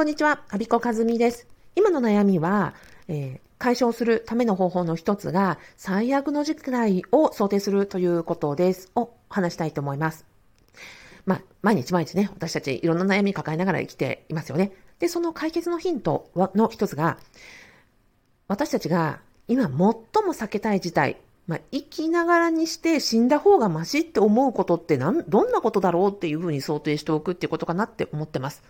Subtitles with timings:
[0.00, 1.46] こんにちは、アビコカズミです。
[1.76, 2.72] 今の悩みは、
[3.06, 8.90] えー、解消するための方法の一つが、最悪の事態を想定するということです。
[8.94, 10.24] を話したいと思います。
[11.26, 14.72] まあ、毎日毎日ね、私たちいろんな悩み抱えながら生きていますよね。
[15.00, 17.18] で、その解決のヒントの一つが、
[18.48, 20.00] 私たちが今最も
[20.32, 28.62] 避けたい事態、まあ、生きながらにして死んだ方がマシって思うことってなんどんなことだろうっていうふうに想定しておくっていうことかなって思ってます。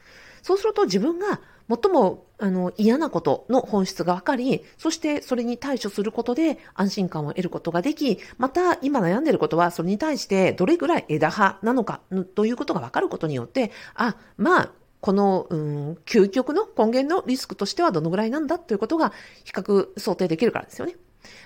[0.42, 12.00] そうすると自分が最もあの嫌なことの本質が分かり、そしてそれに対処することで安心感を得ることができ、また今悩んでいることはそれに対してどれぐらい枝葉なのか
[12.34, 19.12] ということが分かることによって、あ、まあ、この、うん、究極の根源のリスクとしてはどのぐらいなんだということが
[19.44, 20.94] 比較想定できるからですよね。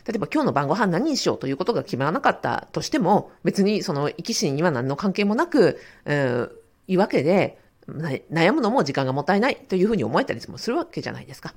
[0.06, 6.50] 例えば今日の晩ご飯何にしようということが決まらなかったとしても、別にその生き死には何の関係もなく、うん、
[6.88, 11.54] いうわけで、悩むのも時間がもったいないというふうに思えたりもするわけじゃないですか。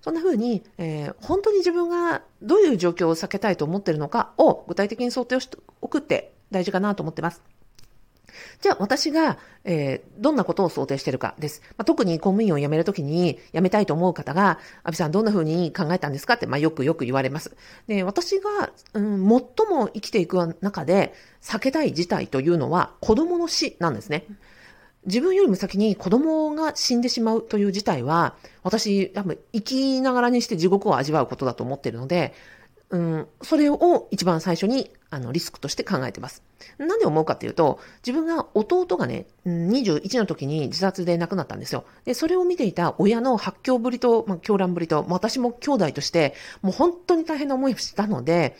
[0.00, 7.42] そんなふうに、えー、本当に自分がどういう状況を避けたいと思っているのかを具体的に想定をしておくって大事かなと思ってます。
[8.60, 11.62] じゃあ私が、えー、どんなことを想定しているかです。
[11.76, 17.56] まあ、特に公務員を辞めるときに辞めたいと思う方が、アビさんどんな風に考えたんですかって、まあ、よくよく言われます。
[17.86, 24.24] で、私が、うん、最も生きていく中で避けたい事態というのは子供の死なんですね。
[25.06, 32.34] 自分よりも先に子供が死んでしまうという事態は、私、多分生きながらにして地獄を味わうことだと思っているので、
[32.90, 36.42] うん、それを一番最初にあのリスクとして考えてます。
[36.76, 41.84] なんで思うかっていうと、自分が弟がね、21の時に自殺で亡くなったんですよ。
[42.04, 48.56] で、それを見ていた親の発狂ぶりと、まあ、狂乱ぶりと、私も兄弟として、もう本当に大変な思いをしたので、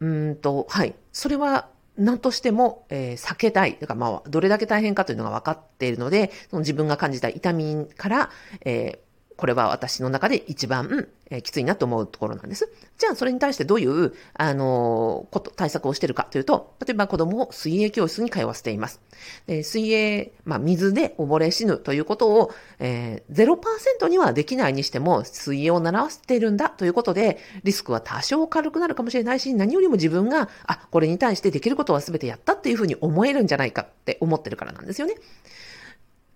[0.00, 0.94] うんと、はい。
[1.12, 1.68] それは
[2.00, 3.76] 何としても、えー、避けたい。
[3.78, 8.30] だからまあ、どれだけ大変かというのが分かっているので、その自分が感じた痛みから、
[8.64, 9.09] えー、
[9.40, 12.70] これは私の中で一番、え、きついなと思うところなんです。
[12.98, 19.00] じゃあ、それに対してどういう、あの、こと、対策をしてるかというと、例えば子供を水泳教室に通わせています。
[19.46, 23.58] で水泳、まあ、水で溺れ死ぬということを、えー、
[23.98, 35.14] 0%にはできないにしても、水泳を習わせているんだということで、リスクは多少軽くなるかもしれないし、何よりも自分が、あ、これに対してできることは全てやったっていうふうに思えるんじゃないかって思ってるからなんですよね。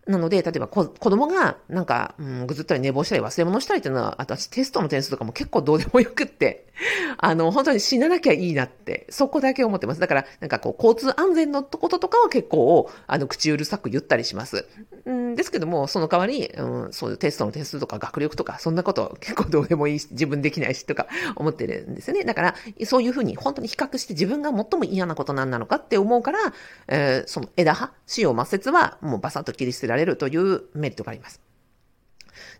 [0.06, 6.66] なので、例えば子供がなんか、うん、ぐずったり寝坊したり忘れ物したりっていうのは、私テストの点数とかも結構どうでもよくって、
[7.18, 10.00] あの、本当に死ななきゃいいなって、そこだけ思ってます。
[10.00, 14.66] だから、なんかこう、交通安全のこととかは結構、あの、口うるさく言ったりします。
[15.06, 22.24] うん、ですけども、その代わり、うん、そういうテストの点数とか学力とか、そんなこと結構どうでもいいし、自分できないしとか思ってるんですよね。
[22.24, 22.54] だから、
[22.86, 26.38] そういうふうに本当に比較して自分が最も嫌なことなんなのかって思うから、
[26.88, 31.40] えー、その枝葉、死を抹殺はもうバサッと切り捨てられられるというメリットがあります。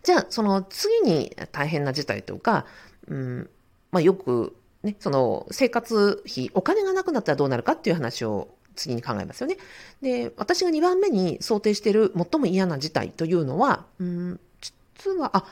[0.03, 2.67] じゃあ、その次に大変な事態とか、
[3.09, 3.51] うん、
[3.91, 9.57] まあよくね、その生活費、お金がなくなったらどうなるかっていう話を次に考えますよね。
[10.03, 15.45] で、私が2番目に想定している最も嫌な事態というのは、うん、実は、あ、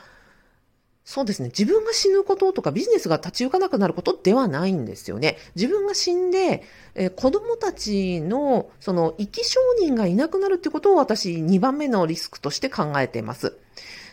[1.05, 1.49] そうですね。
[1.49, 5.37] 自分が死ぬこととかビジネスが立ち行かなくなることではないんですよね。
[5.55, 6.63] 自分が死んで、
[6.95, 13.57] えー、子供たちの、その、生き証人がいなくなるってことを私2番目のリスクとして考えています。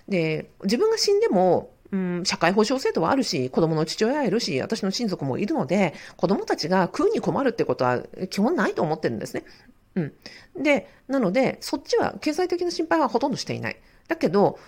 [0.08, 9.44] で、自分が死んでも、うん、社会保障制度はあるし、子供の父親いるし、私の親族もいるので、子供たちが食うに困るってことは基本ないと思ってるんですね。
[9.94, 10.12] うん。
[10.60, 13.76] で、なので、そっちは経済的な心配はほとんどしていない。
[14.08, 14.58] だけど、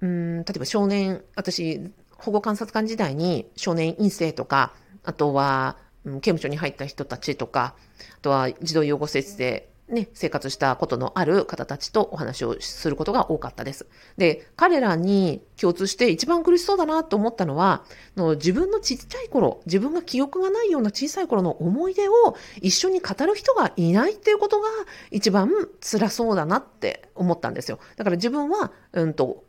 [0.00, 1.80] うん、例えば少年、私、
[2.16, 4.72] 保護観察官時代に少年院生とか、
[5.04, 7.74] あとは、うん、刑務所に入った人たちとか、
[8.16, 13.86] あとは児童養護施設でね、生活したことのある方たちとお話をすることが多かったです。
[14.16, 17.84] で、彼らに共通して一番苦しそうだなと思ったのは、
[18.16, 24.68] の自分のちっちゃい頃、自分が記憶がないような小さい頃の思い出を一緒に語る人がいないっていうことが
[25.10, 25.50] 一番
[25.80, 27.80] 辛そうだなって思ったんですよ。
[27.96, 29.44] だから自分は、うんと、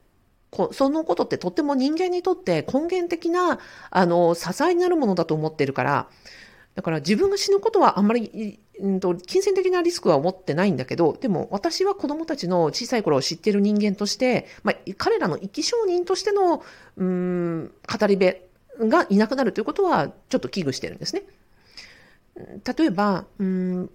[0.71, 3.59] そのことってとっても人間にとって根源的な、
[3.89, 6.09] あの、支えになるものだと思ってるから、
[6.75, 16.63] だから自分が死ぬことはあんまり、んと、金銭的なリスクは思ってないんだけど、でも私は子供たちの小さい頃を知っている人間として、まあ、彼らの生き証人としての、
[16.97, 18.37] うん、語り部
[18.79, 21.23] がいなくなるということはちょっと危惧してるんですね。
[22.77, 23.89] 例えば、うん、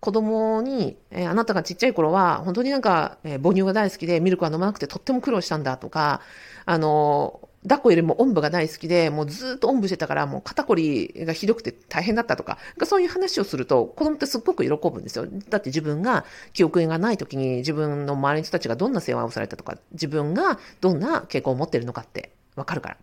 [0.00, 6.20] 子供に、えー、あなたがちっちゃい頃は、本当になんか、えー、母乳が大好きでミルクは飲まなくてとっても苦労したんだとか、
[6.64, 15.26] あの、抱っこよりもおんぶが大好きで、もうずっとおんぶしてたから、もう肩こりがひどくて大変だったとか、そういう話をすると、子供ってすっごく喜ぶんですよ。
[15.48, 22.96] だって自分が記憶がない時に自分の周りの人たちがどんな世話をされたとか、自分がどんな傾向を持ってるのかってわかるから。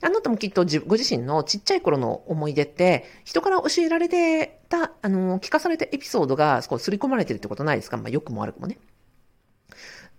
[0.00, 7.96] あなたもきっとご自身のちっちゃい頃の思い出って、人から教えられてた、あの、聞かされたエピソードが、こう、刷り込まれてるってことないですか？
[7.96, 8.78] まあ、良くも悪くもね。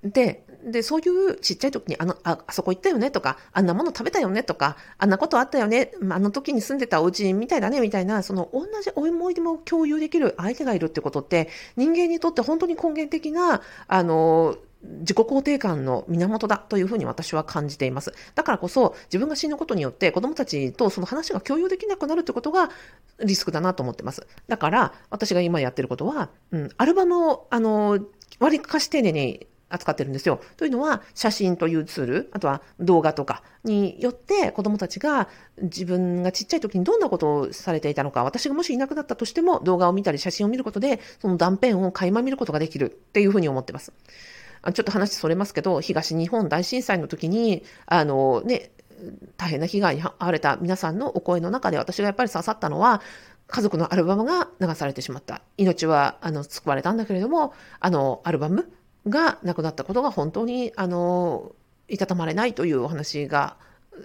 [0.03, 3.11] で、で、そういうちっちゃい時にあの、あ、あそこ行ったよね？
[3.11, 4.43] とか、あんなもの食べたよね？
[4.43, 7.79] とか、あんなことあったよね、あの時に住んでたお家みたいだね？
[7.81, 14.57] みたいな、その同じ思い出も共有できる相手がいるってことって、人間にとって本当に根源的な、あの、
[14.99, 18.13] 自己肯定感の源だというふうに私は感じています。
[18.35, 22.69] だからこそ自分が死ぬことによって子供たちとその話が共有できなくなるということが
[23.23, 24.27] リスクだなと思ってます。
[24.47, 27.99] だから私が今やってることは、うん、アルバムをあの
[28.39, 30.41] 割りかし丁寧に扱ってるんですよ。
[30.57, 35.27] というのは、写真というツール、あとは動画とかによって子供たちが
[35.61, 43.91] 自分がちっちゃい時にどんなことをされていたのか、私がもしいなくなったとしても動画を見たり写真を見ることで、その断片を垣間見ることができるっていうふうに思ってます。
[44.73, 48.71] ちょっと話それますけど、東日本大震災の時に、あのね、
[49.37, 53.01] 大変な被害に遭われた皆さんのお声の中で私がやっぱり刺さったのは、
[53.47, 55.41] 家族のアルバムが流されてしまった。
[55.57, 58.71] 命は、あの、救われたんだけれども、あの、アルバム
[59.07, 61.51] が亡くなったことが本当に、あの、
[61.87, 63.57] いたたまれないというお話が、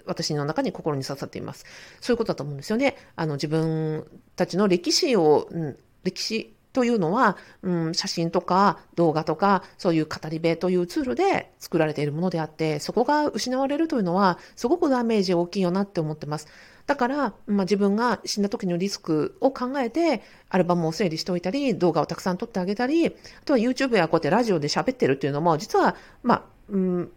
[0.05, 1.65] 私の中に心に刺さっています。
[1.99, 2.95] そういうことだと思うんですよね。
[3.15, 4.05] あの、自分
[4.35, 16.47] たちの歴史を、うん、歴史というのは、うん、写真とか動画とか、そういう語り部というツールで作られているものであって、そこが失われるというのは、すごくダメージ大きいよなって思ってます。
[16.87, 23.11] だから、まあ、自分が死んだ時のリスクを考えて、アルバムを整理しておいたり、動画をたくさん撮ってあげたり、あ
[23.45, 27.11] とは YouTube やこうやってラジオで喋ってるっていうのも、実は、まあ、うん、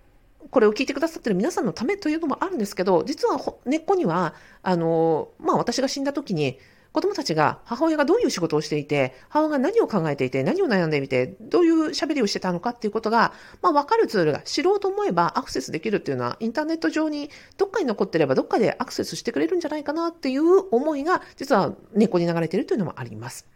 [0.50, 6.58] これを聞いてくださってる皆さんのためというのもあるんですけど、実は根っこには、あの、まあ私が死んだ時に、
[6.94, 13.32] 子供たちが母親がどういう仕事をしていて、母親が何を考えていて、何を悩んでみて、どういう喋りをしてたのかっていうことが、
[13.62, 23.53] まあ分かるツールが知ろうと思えばアクセスできるっていうのは、インターネット上にどっかに残ってればどっかでアクセスしてくれるんじゃないかなっていう思いが、実は根っこに流れてるというのもあります。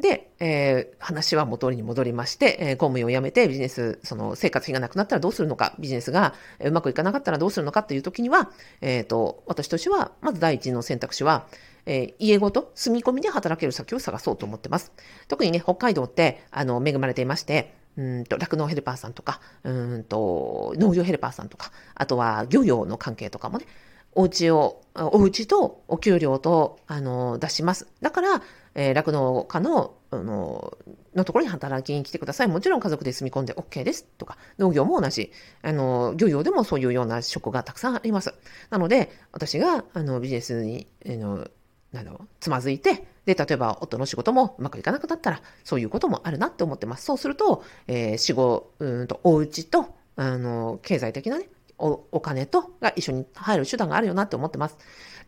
[0.00, 8.50] で、えー、話は元に戻りまして、えー、公務員を辞めてビジネス、その生活費がなくなったらどうするのか、ビジネスがうまくいかなかったらどうするのかっていう時には、
[8.80, 11.46] えっ、ー、と、私としては、まず第一の選択肢は、
[11.86, 14.92] えー、家ごと住み込みで働ける先を探そうと思ってます。
[15.26, 23.66] 特にね、北海道って、あの、恵まれていまして、うんと、酪農ヘルパーさんとか、うんと、農業ヘルパーさんとか、あとは漁業の関係とかもね、
[24.12, 27.88] お家を、お家とお給料と、あの、出します。
[28.00, 28.42] だから、
[28.80, 30.78] えー、農家の、あの、
[31.12, 32.46] のところに働きに来てください。
[32.46, 34.04] もちろん家族で住み込んで OK です。
[34.04, 35.32] とか、農業も同じ。
[35.62, 38.32] あの、漁業でもそういうような職がたくさんあります。
[38.70, 41.48] なので、私が、あの、ビジネスに、あの、
[41.92, 47.04] あの、つまずいて、で、例えば夫の仕事もうまくいかなくなったら、そういうこともあるなって思ってます。
[47.04, 51.48] そうすると、えー、仕事、うんと、お家と、あの、経済的なね、
[51.78, 54.76] お、お金と、が一緒に入る手段があるよなって思ってます。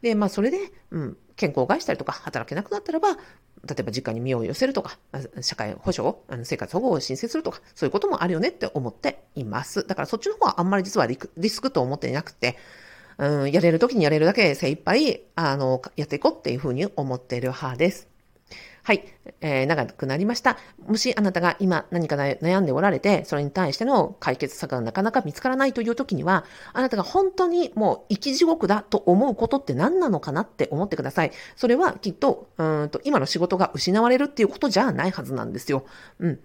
[0.02, 0.58] で、まあ、それで、
[0.90, 3.16] うん、健康を害したりとか、働けなくなったらば、
[3.68, 4.98] 例えば実家に身を寄せるとか、
[5.42, 9.86] 社会保障、あの生活保護を申請するとか、そういうこともあるよねって思っています。
[9.86, 12.56] だからそっちの方はあんまり実はリスクと思っていなくて、
[13.18, 18.09] うん、やれる時にやれるだけ精一杯、あの、やっていこうっていうふうに思っている派です。
[18.82, 19.04] はい、
[19.40, 20.56] えー、長くなりました。
[20.86, 31.32] もしあなたが今何か悩んでおられて、それに対しての解決策がなかなか見つからないという時には、あなたが本当にもう生き地獄だと思うことって何なのかなって思ってください。
[31.56, 35.84] それはきっと、うんと今の仕事が失われるっていうことじゃないはずなんですよ。
[36.18, 36.40] うん。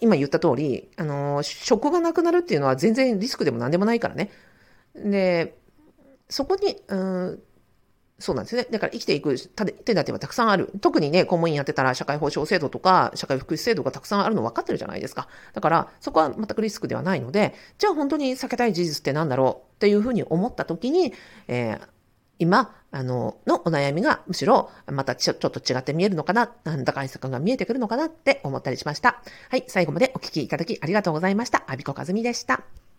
[0.00, 4.30] 今言った通り、あのー、職がなくなるっていうのは全然リスクでも何でもないからね。
[4.94, 5.58] で、
[6.28, 7.42] そこに、うん、
[8.20, 8.66] そうなんですね。
[8.70, 10.70] だから生きていく手立てはたくさんある。
[10.80, 15.26] 特にね、公務員やってたら社会保障制度とか社会福祉制度がたくさんあるの分かってるじゃないですか。
[15.54, 21.14] だからそこは全くリスクではないので、じゃあ本当に避けたい事実って何だろうっていうふうに思った時に、
[21.48, 21.88] えー、
[22.38, 29.22] 今、あの、のお悩みがむしろまたちょちょっと違って見えるのかな、なんだか対策が見えてくるのかなって思ったりしました。
[29.48, 31.62] はい、最後までお聞きいただきありがとうございました。
[31.66, 32.89] アビコカズミでした。